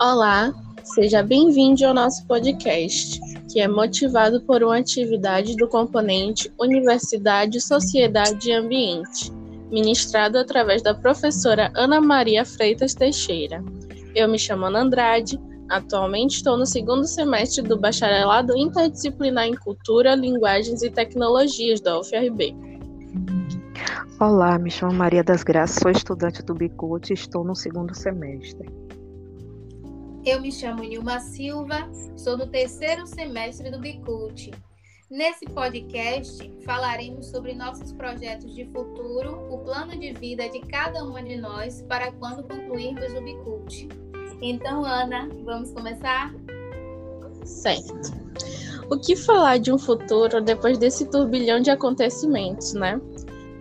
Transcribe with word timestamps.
Olá, 0.00 0.54
seja 0.84 1.24
bem-vindo 1.24 1.84
ao 1.84 1.92
nosso 1.92 2.24
podcast, 2.28 3.18
que 3.52 3.58
é 3.58 3.66
motivado 3.66 4.40
por 4.42 4.62
uma 4.62 4.78
atividade 4.78 5.56
do 5.56 5.66
componente 5.66 6.52
Universidade, 6.56 7.60
Sociedade 7.60 8.48
e 8.48 8.52
Ambiente, 8.52 9.32
ministrado 9.72 10.38
através 10.38 10.82
da 10.82 10.94
professora 10.94 11.72
Ana 11.74 12.00
Maria 12.00 12.44
Freitas 12.44 12.94
Teixeira. 12.94 13.60
Eu 14.14 14.28
me 14.28 14.38
chamo 14.38 14.66
Ana 14.66 14.82
Andrade, 14.82 15.36
atualmente 15.68 16.36
estou 16.36 16.56
no 16.56 16.64
segundo 16.64 17.04
semestre 17.04 17.64
do 17.64 17.76
Bacharelado 17.76 18.56
Interdisciplinar 18.56 19.48
em 19.48 19.56
Cultura, 19.56 20.14
Linguagens 20.14 20.80
e 20.80 20.90
Tecnologias 20.90 21.80
da 21.80 21.98
UFRB. 21.98 22.54
Olá, 24.20 24.60
me 24.60 24.70
chamo 24.70 24.92
Maria 24.92 25.24
das 25.24 25.42
Graças, 25.42 25.80
sou 25.82 25.90
estudante 25.90 26.40
do 26.44 26.54
Bicut 26.54 27.10
e 27.10 27.14
estou 27.14 27.42
no 27.42 27.56
segundo 27.56 27.92
semestre. 27.96 28.87
Eu 30.28 30.42
me 30.42 30.52
chamo 30.52 30.82
Nilma 30.82 31.20
Silva, 31.20 31.88
sou 32.14 32.36
no 32.36 32.46
terceiro 32.46 33.06
semestre 33.06 33.70
do 33.70 33.78
Bicult. 33.78 34.50
Nesse 35.10 35.46
podcast, 35.46 36.52
falaremos 36.66 37.28
sobre 37.28 37.54
nossos 37.54 37.94
projetos 37.94 38.54
de 38.54 38.66
futuro, 38.66 39.40
o 39.50 39.56
plano 39.64 39.98
de 39.98 40.12
vida 40.12 40.46
de 40.50 40.60
cada 40.60 41.02
uma 41.02 41.22
de 41.22 41.38
nós 41.38 41.80
para 41.88 42.12
quando 42.12 42.42
concluirmos 42.42 43.10
o 43.14 43.22
Bicult. 43.22 43.88
Então, 44.42 44.84
Ana, 44.84 45.30
vamos 45.46 45.72
começar? 45.72 46.30
Certo. 47.46 48.12
O 48.90 48.98
que 48.98 49.16
falar 49.16 49.56
de 49.56 49.72
um 49.72 49.78
futuro 49.78 50.42
depois 50.42 50.76
desse 50.76 51.06
turbilhão 51.06 51.58
de 51.58 51.70
acontecimentos, 51.70 52.74
né? 52.74 53.00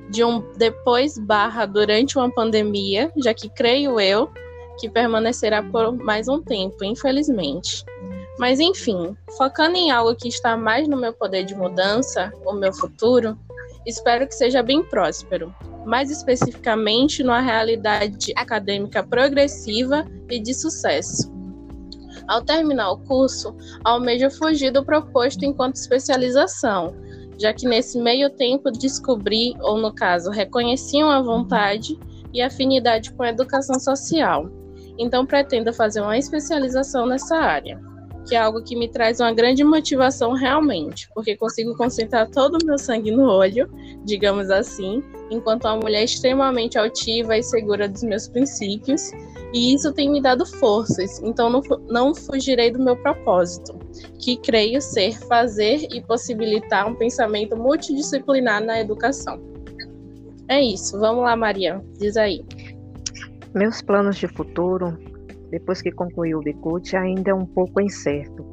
De 0.09 0.22
um 0.22 0.44
depois 0.58 1.17
barra 1.17 1.66
durante 1.66 2.17
uma 2.17 2.30
pandemia, 2.30 3.09
já 3.16 3.34
que 3.34 3.47
creio 3.47 4.02
eu 4.02 4.30
que 4.78 4.89
permanecerá 4.89 5.61
por 5.64 5.92
mais 5.92 6.28
um 6.28 6.42
tempo, 6.42 6.83
infelizmente. 6.83 7.83
Mas 8.38 8.59
enfim, 8.59 9.17
focando 9.38 9.75
em 9.75 9.89
algo 9.89 10.16
que 10.16 10.28
está 10.28 10.56
mais 10.56 10.88
no 10.88 10.95
meu 10.95 11.11
poder 11.11 11.44
de 11.44 11.56
mudança, 11.56 12.31
o 12.45 12.53
meu 12.53 12.72
futuro, 12.72 13.38
espero 13.86 14.28
que 14.28 14.36
seja 14.36 14.61
bem 14.61 14.84
próspero, 14.84 15.53
mais 15.86 16.11
especificamente 16.11 17.23
numa 17.23 17.42
realidade 17.42 18.31
acadêmica 18.36 19.03
progressiva 19.03 20.06
e 20.30 20.39
de 20.39 20.53
sucesso. 20.53 21.36
Ao 22.28 22.44
terminar 22.44 22.91
o 22.91 23.00
curso, 23.00 23.56
almejo 23.84 24.30
fugir 24.30 24.72
do 24.72 24.86
proposto 24.86 25.44
enquanto 25.44 25.78
especialização, 25.78 26.94
já 27.39 27.53
que 27.53 27.66
nesse 27.66 27.97
meio 27.97 28.30
tempo 28.30 28.69
descobri, 28.69 29.56
ou 29.62 29.78
no 29.78 29.94
caso, 29.94 30.30
reconheci 30.30 31.02
uma 31.02 31.23
vontade 31.23 31.97
e 32.34 32.41
afinidade 32.41 33.12
com 33.14 33.23
a 33.23 33.30
educação 33.30 33.80
social 33.80 34.52
então 34.98 35.26
pretendo 35.26 35.73
fazer 35.73 36.02
uma 36.02 36.17
especialização 36.17 37.06
nessa 37.06 37.38
área, 37.38 37.80
que 38.28 38.36
é 38.36 38.40
algo 38.40 38.62
que 38.62 38.76
me 38.76 38.90
traz 38.90 39.20
uma 39.20 39.31
grande 39.31 39.64
motivação 39.64 40.34
realmente, 40.34 41.09
porque 41.14 41.36
consigo 41.36 41.76
concentrar 41.76 42.30
todo 42.30 42.58
o 42.62 42.66
meu 42.66 42.78
sangue 42.78 43.12
no 43.12 43.23
olho, 43.23 43.70
digamos 44.03 44.50
assim, 44.50 45.02
enquanto 45.31 45.66
uma 45.66 45.78
mulher 45.78 46.03
extremamente 46.03 46.78
altiva 46.78 47.38
e 47.38 47.44
segura 47.44 47.88
dos 47.88 48.03
meus 48.03 48.28
princípios, 48.28 49.12
e 49.53 49.73
isso 49.73 49.94
tem 49.94 50.12
me 50.12 50.22
dado 50.22 50.45
forças, 50.45 51.22
então 51.23 51.50
não, 51.50 51.62
não 51.88 52.14
fugirei 52.14 52.70
do 52.70 52.80
meu 52.80 52.98
propósito, 52.98 53.80
que 54.20 54.36
creio 54.38 54.81
ser 54.81 55.18
fazer 55.28 55.88
e 55.92 56.02
possibilitar 56.02 56.88
um 56.88 56.95
pensamento 56.95 57.56
multidisciplinar 57.56 58.64
na 58.64 58.80
educação. 58.80 59.42
É 60.50 60.62
isso, 60.62 61.00
vamos 61.00 61.23
lá, 61.23 61.36
Maria, 61.36 61.84
diz 62.00 62.16
aí. 62.16 62.44
Meus 63.56 63.81
planos 63.81 64.17
de 64.17 64.28
futuro, 64.28 64.98
depois 65.50 65.81
que 65.81 65.92
concluir 65.92 66.36
o 66.36 66.42
Bicut, 66.42 66.95
ainda 66.95 67.31
é 67.31 67.34
um 67.34 67.45
pouco 67.45 67.80
incerto, 67.80 68.45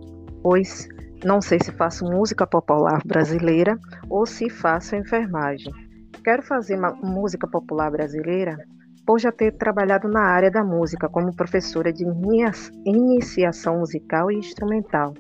pois 0.43 0.89
não 1.25 1.41
sei 1.41 1.59
se 1.59 1.73
faço 1.73 2.05
música 2.05 2.47
popular 2.47 3.01
brasileira 3.05 3.79
ou 4.09 4.25
se 4.25 4.49
faço 4.49 4.95
enfermagem. 4.95 5.73
Quero 6.23 6.43
fazer 6.43 6.79
uma 6.79 6.93
música 6.93 7.47
popular 7.47 7.91
brasileira 7.91 8.57
por 9.05 9.19
já 9.19 9.33
ter 9.33 9.53
trabalhado 9.53 10.09
na 10.09 10.23
área 10.23 10.51
da 10.51 10.65
música 10.65 11.09
como 11.09 11.35
professora 11.35 11.93
de 11.93 12.05
iniciação 12.87 13.81
musical 13.81 14.31
e 14.31 14.37
instrumental. 14.37 15.13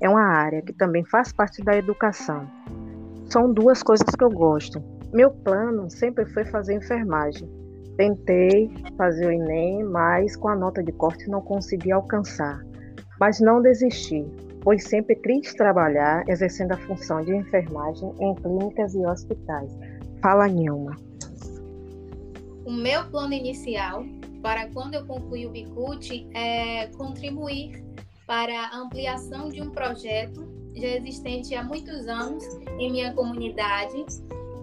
É 0.00 0.08
uma 0.08 0.24
área 0.24 0.62
que 0.62 0.72
também 0.72 1.04
faz 1.04 1.32
parte 1.32 1.62
da 1.62 1.76
educação. 1.76 2.48
São 3.26 3.52
duas 3.52 3.82
coisas 3.82 4.08
que 4.16 4.24
eu 4.24 4.30
gosto. 4.30 4.82
Meu 5.12 5.30
plano 5.30 5.90
sempre 5.90 6.24
foi 6.26 6.44
fazer 6.44 6.74
enfermagem, 6.74 7.48
Tentei 7.98 8.70
fazer 8.96 9.26
o 9.26 9.32
Enem, 9.32 9.82
mas 9.82 10.36
com 10.36 10.46
a 10.46 10.54
nota 10.54 10.84
de 10.84 10.92
corte 10.92 11.28
não 11.28 11.40
consegui 11.40 11.90
alcançar. 11.90 12.64
Mas 13.18 13.40
não 13.40 13.60
desisti, 13.60 14.24
pois 14.62 14.84
sempre 14.84 15.16
quis 15.16 15.52
trabalhar 15.54 16.22
exercendo 16.28 16.70
a 16.70 16.76
função 16.76 17.24
de 17.24 17.34
enfermagem 17.34 18.14
em 18.20 18.36
clínicas 18.36 18.94
e 18.94 19.04
hospitais. 19.04 19.76
Fala, 20.22 20.46
Nilma. 20.46 20.94
O 22.64 22.70
meu 22.70 23.04
plano 23.10 23.34
inicial 23.34 24.04
para 24.42 24.68
quando 24.68 24.94
eu 24.94 25.04
concluir 25.04 25.46
o 25.46 25.50
Bicut 25.50 26.28
é 26.34 26.86
contribuir 26.96 27.84
para 28.28 28.60
a 28.60 28.76
ampliação 28.76 29.48
de 29.48 29.60
um 29.60 29.70
projeto 29.70 30.46
já 30.72 30.86
existente 30.86 31.52
há 31.56 31.64
muitos 31.64 32.06
anos 32.06 32.44
em 32.78 32.92
minha 32.92 33.12
comunidade 33.12 34.06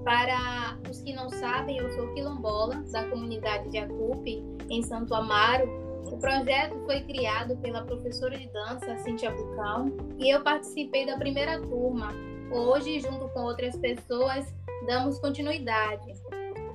para 0.05 0.77
os 0.87 1.01
que 1.01 1.11
não 1.13 1.29
sabem, 1.31 1.79
eu 1.79 1.91
sou 1.93 2.13
quilombola 2.13 2.75
da 2.91 3.09
comunidade 3.09 3.67
de 3.69 3.79
Acupe, 3.79 4.45
em 4.69 4.83
Santo 4.83 5.15
Amaro. 5.15 5.67
O 6.05 6.17
projeto 6.17 6.79
foi 6.85 7.01
criado 7.01 7.57
pela 7.57 7.83
professora 7.83 8.37
de 8.37 8.47
dança, 8.49 8.95
Cintia 8.99 9.31
Bucão, 9.31 9.91
e 10.19 10.29
eu 10.29 10.43
participei 10.43 11.07
da 11.07 11.17
primeira 11.17 11.59
turma. 11.59 12.13
Hoje, 12.51 12.99
junto 12.99 13.27
com 13.29 13.41
outras 13.41 13.75
pessoas, 13.77 14.45
damos 14.85 15.17
continuidade. 15.17 16.13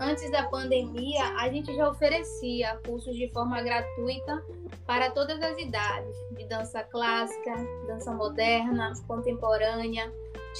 Antes 0.00 0.28
da 0.32 0.48
pandemia, 0.48 1.22
a 1.38 1.48
gente 1.48 1.72
já 1.72 1.88
oferecia 1.88 2.80
cursos 2.84 3.14
de 3.14 3.30
forma 3.32 3.62
gratuita 3.62 4.44
para 4.84 5.08
todas 5.12 5.40
as 5.40 5.56
idades, 5.56 6.16
de 6.36 6.48
dança 6.48 6.82
clássica, 6.82 7.54
dança 7.86 8.12
moderna, 8.12 8.92
contemporânea, 9.06 10.12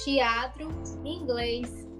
teatro 0.05 0.69
e 1.03 1.15
inglês 1.15 1.90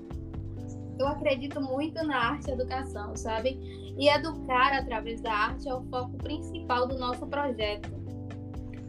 eu 0.99 1.07
acredito 1.07 1.61
muito 1.61 2.05
na 2.05 2.17
arte 2.31 2.49
e 2.49 2.53
educação, 2.53 3.15
sabe? 3.15 3.59
E 3.97 4.09
educar 4.09 4.73
através 4.73 5.21
da 5.21 5.33
arte 5.33 5.67
é 5.67 5.73
o 5.73 5.83
foco 5.83 6.17
principal 6.17 6.87
do 6.87 6.97
nosso 6.97 7.25
projeto. 7.27 7.89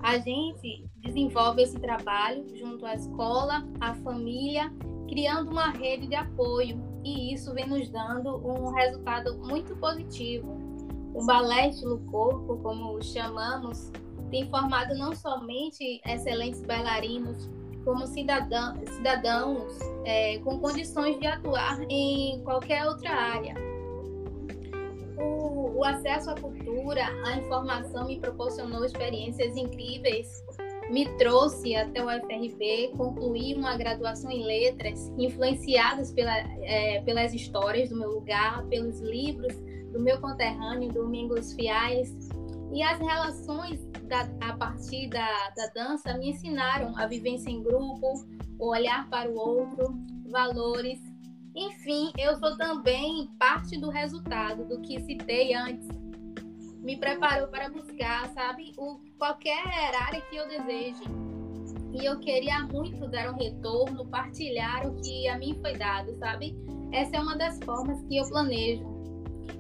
A 0.00 0.18
gente 0.18 0.84
desenvolve 0.96 1.62
esse 1.62 1.78
trabalho 1.78 2.44
junto 2.56 2.84
à 2.84 2.94
escola, 2.94 3.66
à 3.80 3.94
família, 3.94 4.72
criando 5.08 5.50
uma 5.50 5.70
rede 5.70 6.06
de 6.06 6.14
apoio, 6.14 6.80
e 7.04 7.34
isso 7.34 7.52
vem 7.54 7.68
nos 7.68 7.88
dando 7.90 8.36
um 8.36 8.72
resultado 8.72 9.38
muito 9.38 9.76
positivo. 9.76 10.56
O 11.14 11.24
balé 11.24 11.69
estilo 11.69 11.98
corpo, 12.10 12.56
como 12.58 13.02
chamamos, 13.02 13.90
tem 14.30 14.48
formado 14.48 14.94
não 14.94 15.14
somente 15.14 16.00
excelentes 16.06 16.62
bailarinos, 16.62 17.50
como 17.84 18.06
cidadão, 18.06 18.75
cidadãos 18.87 19.78
é, 20.04 20.38
com 20.38 20.59
condições 20.59 21.19
de 21.19 21.26
atuar 21.26 21.81
em 21.88 22.43
qualquer 22.44 22.87
outra 22.87 23.10
área. 23.10 23.54
O, 25.19 25.78
o 25.78 25.84
acesso 25.84 26.31
à 26.31 26.34
cultura, 26.34 27.04
à 27.25 27.37
informação 27.37 28.06
me 28.06 28.19
proporcionou 28.19 28.84
experiências 28.84 29.56
incríveis, 29.56 30.44
me 30.91 31.06
trouxe 31.16 31.75
até 31.75 32.04
o 32.04 32.09
FRB, 32.09 32.93
concluí 32.97 33.54
uma 33.54 33.76
graduação 33.76 34.31
em 34.31 34.44
letras, 34.44 35.12
influenciadas 35.19 36.12
pela, 36.12 36.37
é, 36.37 37.00
pelas 37.03 37.32
histórias 37.32 37.88
do 37.88 37.97
meu 37.97 38.10
lugar, 38.10 38.64
pelos 38.66 39.00
livros 39.00 39.55
do 39.93 40.00
meu 40.00 40.20
conterrâneo 40.20 40.90
Domingos 40.90 41.52
Fiais, 41.52 42.17
e 42.72 42.82
as 42.82 42.98
relações 42.98 43.84
da, 44.04 44.22
a 44.40 44.56
partir 44.56 45.08
da, 45.08 45.50
da 45.50 45.66
dança 45.74 46.16
me 46.16 46.30
ensinaram 46.30 46.96
a 46.96 47.06
vivência 47.06 47.50
em 47.50 47.62
grupo, 47.62 48.26
o 48.58 48.70
olhar 48.70 49.08
para 49.10 49.30
o 49.30 49.36
outro, 49.36 49.94
valores. 50.30 50.98
Enfim, 51.54 52.10
eu 52.19 52.34
sou 52.36 52.56
também 52.56 53.30
parte 53.38 53.78
do 53.78 53.90
resultado 53.90 54.64
do 54.64 54.80
que 54.80 54.98
citei 55.00 55.54
antes. 55.54 55.86
Me 56.78 56.96
preparou 56.96 57.48
para 57.48 57.69
buscar, 57.69 58.28
sabe, 58.32 58.72
o, 58.78 58.98
qualquer 59.18 59.94
área 59.94 60.20
que 60.22 60.36
eu 60.36 60.48
deseje. 60.48 61.02
E 61.92 62.06
eu 62.06 62.18
queria 62.18 62.60
muito 62.60 63.06
dar 63.06 63.30
um 63.30 63.36
retorno, 63.36 64.06
partilhar 64.06 64.86
o 64.86 64.96
que 64.96 65.28
a 65.28 65.38
mim 65.38 65.58
foi 65.60 65.76
dado, 65.76 66.14
sabe? 66.14 66.56
Essa 66.90 67.16
é 67.16 67.20
uma 67.20 67.36
das 67.36 67.58
formas 67.62 68.02
que 68.04 68.16
eu 68.16 68.26
planejo. 68.28 68.91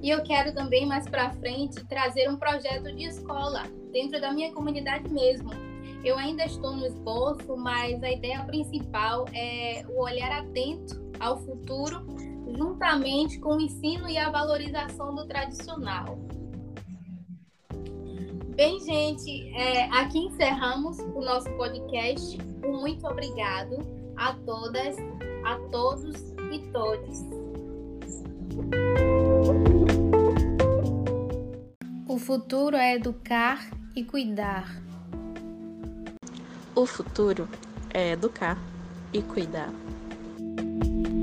E 0.02 0.10
eu 0.10 0.20
quero 0.24 0.52
também 0.52 0.84
mais 0.84 1.08
para 1.08 1.30
frente 1.30 1.84
trazer 1.84 2.28
um 2.28 2.36
projeto 2.36 2.92
de 2.92 3.04
escola 3.04 3.62
dentro 3.92 4.20
da 4.20 4.32
minha 4.32 4.52
comunidade 4.52 5.08
mesmo. 5.08 5.50
Eu 6.04 6.18
ainda 6.18 6.44
estou 6.44 6.74
no 6.74 6.84
esboço, 6.84 7.56
mas 7.56 8.02
a 8.02 8.10
ideia 8.10 8.42
principal 8.42 9.26
é 9.32 9.84
o 9.88 10.02
olhar 10.02 10.32
atento 10.32 11.00
ao 11.20 11.38
futuro, 11.38 12.04
juntamente 12.58 13.38
com 13.38 13.56
o 13.56 13.60
ensino 13.60 14.08
e 14.08 14.18
a 14.18 14.28
valorização 14.28 15.14
do 15.14 15.24
tradicional. 15.24 16.18
Bem, 18.56 18.80
gente, 18.80 19.48
é, 19.54 19.84
aqui 19.84 20.18
encerramos 20.18 20.98
o 20.98 21.20
nosso 21.20 21.48
podcast. 21.52 22.36
Muito 22.66 23.06
obrigado 23.06 23.78
a 24.16 24.34
todas, 24.34 24.96
a 25.44 25.56
todos 25.70 26.32
e 26.52 26.58
todos. 26.72 27.20
O 32.12 32.18
futuro 32.18 32.76
é 32.76 32.96
educar 32.96 33.70
e 33.96 34.04
cuidar. 34.04 34.82
O 36.74 36.84
futuro 36.84 37.48
é 37.88 38.10
educar 38.10 38.58
e 39.14 39.22
cuidar. 39.22 39.72